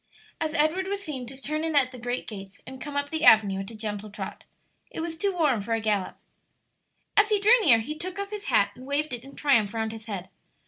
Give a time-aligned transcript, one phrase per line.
[0.39, 3.23] as Edward was seen to turn in at the great gates and come up the
[3.23, 4.45] avenue at a gentle trot.
[4.89, 6.17] It was too warm for a gallop.
[7.15, 9.91] As he drew near he took off his hat and waved it in triumph round
[9.91, 10.29] his head.